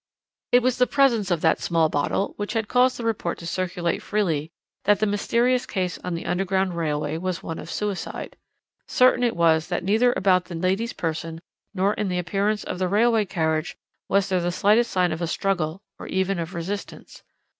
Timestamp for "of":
1.29-1.41, 7.59-7.69, 12.63-12.79, 15.11-15.29, 16.39-16.55